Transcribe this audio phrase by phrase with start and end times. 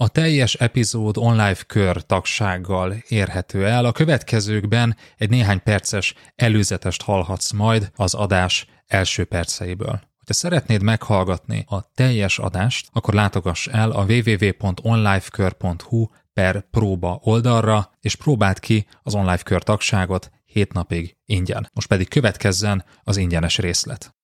[0.00, 3.84] A teljes epizód online kör tagsággal érhető el.
[3.84, 10.00] A következőkben egy néhány perces előzetest hallhatsz majd az adás első perceiből.
[10.26, 18.14] Ha szeretnéd meghallgatni a teljes adást, akkor látogass el a www.onlifekör.hu per próba oldalra, és
[18.14, 21.70] próbáld ki az online kör tagságot 7 napig ingyen.
[21.72, 24.16] Most pedig következzen az ingyenes részlet.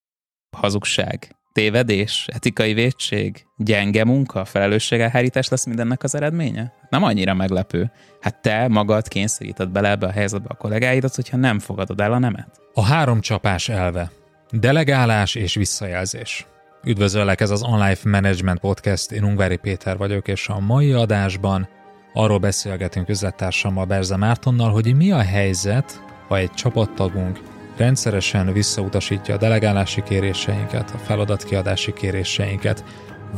[0.56, 6.72] Hazugság, tévedés, etikai védség, gyenge munka, felelősségelhárítás lesz mindennek az eredménye?
[6.88, 7.90] Nem annyira meglepő.
[8.20, 12.18] Hát te magad kényszeríted bele ebbe a helyzetbe a kollégáidat, hogyha nem fogadod el a
[12.18, 12.60] nemet.
[12.72, 14.10] A három csapás elve.
[14.50, 16.46] Delegálás és visszajelzés.
[16.84, 21.68] Üdvözöllek, ez az Online Management Podcast, én Ungvári Péter vagyok, és a mai adásban
[22.12, 27.40] arról beszélgetünk üzlettársammal Berze Mártonnal, hogy mi a helyzet, ha egy csapattagunk
[27.76, 32.84] rendszeresen visszautasítja a delegálási kéréseinket, a feladatkiadási kéréseinket,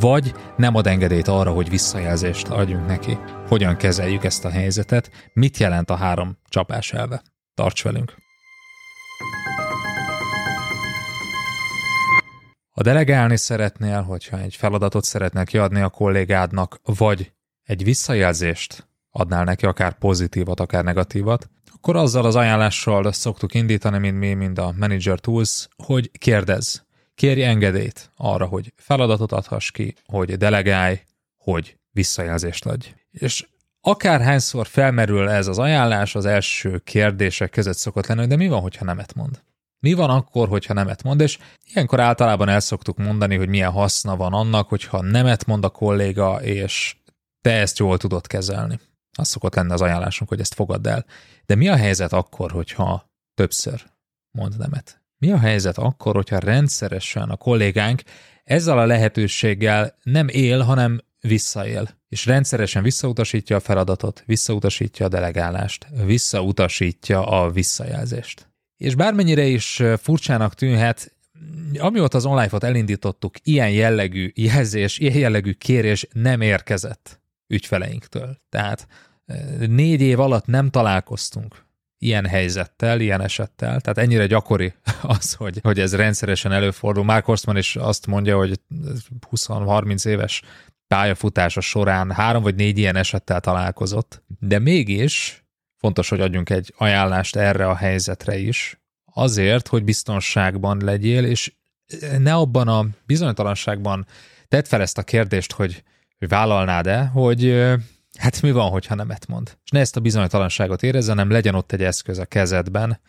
[0.00, 3.18] vagy nem ad engedélyt arra, hogy visszajelzést adjunk neki.
[3.48, 7.22] Hogyan kezeljük ezt a helyzetet, mit jelent a három csapás elve.
[7.54, 8.14] Tarts velünk!
[12.70, 17.32] Ha delegálni szeretnél, hogyha egy feladatot szeretnél kiadni a kollégádnak, vagy
[17.62, 18.88] egy visszajelzést
[19.18, 24.58] adnál neki, akár pozitívat, akár negatívat, akkor azzal az ajánlással szoktuk indítani, mint mi, mint
[24.58, 26.78] a Manager Tools, hogy kérdezz,
[27.14, 31.00] kérj engedélyt arra, hogy feladatot adhass ki, hogy delegálj,
[31.36, 32.94] hogy visszajelzést adj.
[33.10, 33.46] És
[33.80, 38.84] akárhányszor felmerül ez az ajánlás, az első kérdések között szokott lenni, de mi van, hogyha
[38.84, 39.42] nemet mond?
[39.80, 41.38] Mi van akkor, hogyha nemet mond, és
[41.72, 46.42] ilyenkor általában el szoktuk mondani, hogy milyen haszna van annak, hogyha nemet mond a kolléga,
[46.42, 46.96] és
[47.40, 48.78] te ezt jól tudod kezelni.
[49.16, 51.04] Az szokott lenni az ajánlásunk, hogy ezt fogadd el.
[51.46, 53.84] De mi a helyzet akkor, hogyha többször
[54.30, 55.00] mond nemet?
[55.18, 58.02] Mi a helyzet akkor, hogyha rendszeresen a kollégánk
[58.44, 65.86] ezzel a lehetőséggel nem él, hanem visszaél, és rendszeresen visszautasítja a feladatot, visszautasítja a delegálást,
[66.04, 68.48] visszautasítja a visszajelzést.
[68.76, 71.14] És bármennyire is furcsának tűnhet,
[71.78, 78.36] amióta az online-ot elindítottuk, ilyen jellegű jelzés, ilyen jellegű kérés nem érkezett ügyfeleinktől.
[78.48, 78.86] Tehát
[79.58, 81.64] négy év alatt nem találkoztunk
[81.98, 83.80] ilyen helyzettel, ilyen esettel.
[83.80, 87.04] Tehát ennyire gyakori az, hogy, hogy ez rendszeresen előfordul.
[87.04, 88.60] Mark Horstman is azt mondja, hogy
[89.30, 90.42] 20-30 éves
[90.88, 95.44] pályafutása során három vagy négy ilyen esettel találkozott, de mégis
[95.76, 98.80] fontos, hogy adjunk egy ajánlást erre a helyzetre is,
[99.12, 101.52] azért, hogy biztonságban legyél, és
[102.18, 104.06] ne abban a bizonytalanságban
[104.48, 105.82] tedd fel ezt a kérdést, hogy,
[106.18, 107.64] hogy vállalnád-e, hogy
[108.18, 109.56] hát mi van, hogyha nemet mond.
[109.64, 113.00] És ne ezt a bizonytalanságot érezze, hanem legyen ott egy eszköz a kezedben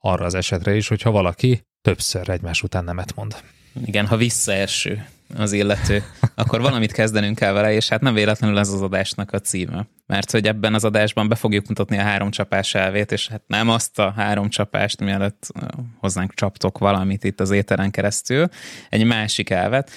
[0.00, 3.36] arra az esetre is, hogyha valaki többször egymás után nemet mond.
[3.84, 5.06] Igen, ha visszaeső
[5.36, 6.02] az illető,
[6.34, 9.86] akkor valamit kezdenünk kell vele, és hát nem véletlenül ez az adásnak a címe.
[10.06, 13.68] Mert hogy ebben az adásban be fogjuk mutatni a három csapás elvét, és hát nem
[13.68, 15.52] azt a három csapást, mielőtt
[15.98, 18.48] hozzánk csaptok valamit itt az éteren keresztül,
[18.88, 19.90] egy másik elvet,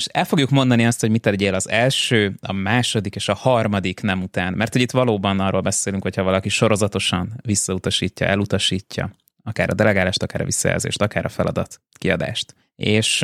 [0.00, 4.00] és el fogjuk mondani azt, hogy mit tegyél az első, a második és a harmadik
[4.00, 4.52] nem után.
[4.52, 9.10] Mert hogy itt valóban arról beszélünk, hogyha valaki sorozatosan visszautasítja, elutasítja,
[9.44, 12.54] akár a delegálást, akár a visszajelzést, akár a feladat kiadást.
[12.76, 13.22] És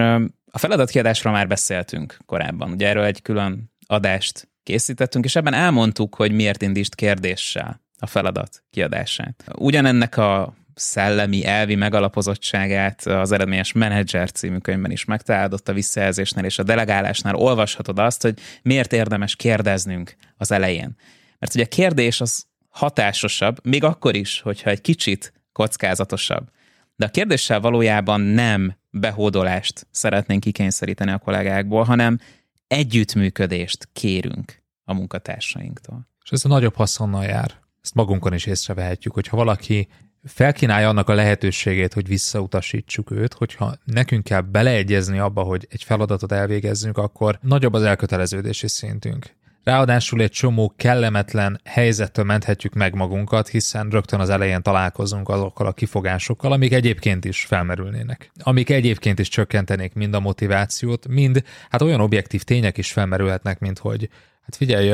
[0.51, 2.71] a feladatkiadásról már beszéltünk korábban.
[2.71, 8.63] Ugye erről egy külön adást készítettünk, és ebben elmondtuk, hogy miért indítsd kérdéssel a feladat
[8.71, 9.45] kiadását.
[9.59, 16.59] Ugyanennek a szellemi, elvi megalapozottságát az Eredményes Menedzser című könyvben is megtalálod, a visszajelzésnél és
[16.59, 20.97] a delegálásnál olvashatod azt, hogy miért érdemes kérdeznünk az elején.
[21.39, 26.49] Mert ugye a kérdés az hatásosabb, még akkor is, hogyha egy kicsit kockázatosabb.
[26.97, 32.19] De a kérdéssel valójában nem behódolást szeretnénk kikényszeríteni a kollégákból, hanem
[32.67, 36.09] együttműködést kérünk a munkatársainktól.
[36.25, 37.51] És ez a nagyobb haszonnal jár.
[37.83, 39.89] Ezt magunkon is észrevehetjük, hogyha valaki
[40.27, 46.33] felkínálja annak a lehetőségét, hogy visszautasítsuk őt, hogyha nekünk kell beleegyezni abba, hogy egy feladatot
[46.33, 49.35] elvégezzünk, akkor nagyobb az elköteleződési szintünk.
[49.65, 55.73] Ráadásul egy csomó kellemetlen helyzettől menthetjük meg magunkat, hiszen rögtön az elején találkozunk azokkal a
[55.73, 58.31] kifogásokkal, amik egyébként is felmerülnének.
[58.43, 63.79] Amik egyébként is csökkentenék mind a motivációt, mind hát olyan objektív tények is felmerülhetnek, mint
[63.79, 64.09] hogy
[64.43, 64.93] hát figyelj,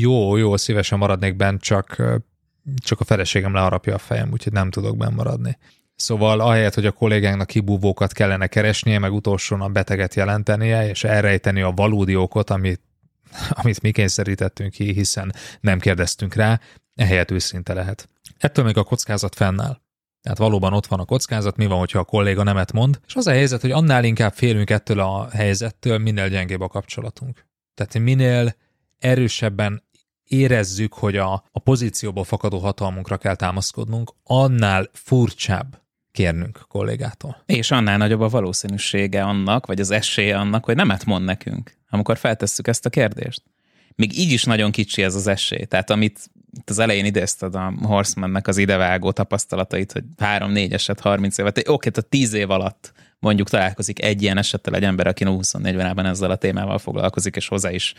[0.00, 2.02] jó, jó, szívesen maradnék bent, csak
[2.76, 5.58] csak a feleségem leharapja a fejem, úgyhogy nem tudok benn maradni.
[5.96, 11.60] Szóval ahelyett, hogy a kollégánknak kibúvókat kellene keresnie, meg utolsón a beteget jelentenie, és elrejteni
[11.60, 12.80] a valódi okot, amit,
[13.62, 16.60] amit mi kényszerítettünk ki, hiszen nem kérdeztünk rá,
[16.94, 18.08] ehelyett őszinte lehet.
[18.38, 19.82] Ettől még a kockázat fennáll.
[20.22, 23.26] Tehát valóban ott van a kockázat, mi van, hogyha a kolléga nemet mond, és az
[23.26, 27.46] a helyzet, hogy annál inkább félünk ettől a helyzettől, minél gyengébb a kapcsolatunk.
[27.74, 28.54] Tehát minél
[28.98, 29.82] erősebben
[30.34, 35.82] érezzük, hogy a, a pozícióból fakadó hatalmunkra kell támaszkodnunk, annál furcsább
[36.12, 37.42] kérnünk kollégától.
[37.46, 42.16] És annál nagyobb a valószínűsége annak, vagy az esélye annak, hogy nemet mond nekünk, amikor
[42.16, 43.42] feltesszük ezt a kérdést.
[43.96, 45.64] Még így is nagyon kicsi ez az esély.
[45.64, 51.38] Tehát amit itt az elején idézted a Horsemannek az idevágó tapasztalatait, hogy három-négy eset, 30
[51.38, 55.24] évet, oké, okay, tehát 10 év alatt mondjuk találkozik egy ilyen esettel egy ember, aki
[55.24, 57.94] 24 ben ezzel a témával foglalkozik, és hozzá is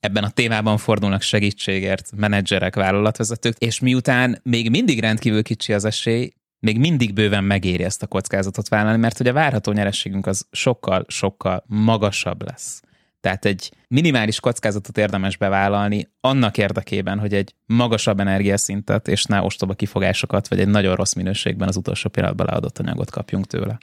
[0.00, 6.32] ebben a témában fordulnak segítségért menedzserek, vállalatvezetők, és miután még mindig rendkívül kicsi az esély,
[6.60, 11.64] még mindig bőven megéri ezt a kockázatot vállalni, mert hogy a várható nyerességünk az sokkal-sokkal
[11.66, 12.82] magasabb lesz.
[13.20, 19.74] Tehát egy minimális kockázatot érdemes bevállalni annak érdekében, hogy egy magasabb energiaszintet és ne ostoba
[19.74, 23.78] kifogásokat, vagy egy nagyon rossz minőségben az utolsó pillanatban leadott anyagot kapjunk tőle.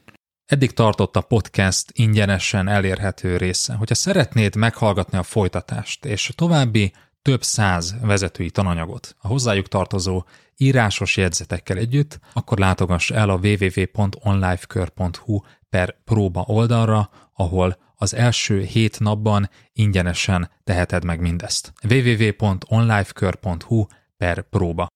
[0.46, 3.74] Eddig tartott a podcast ingyenesen elérhető része.
[3.74, 10.24] Hogyha szeretnéd meghallgatni a folytatást és további több száz vezetői tananyagot a hozzájuk tartozó
[10.58, 15.40] írásos jegyzetekkel együtt, akkor látogass el a www.onlifekör.hu
[15.70, 21.74] per próba oldalra, ahol az első hét napban ingyenesen teheted meg mindezt.
[21.90, 23.86] www.onlifekör.hu
[24.18, 24.88] per próba.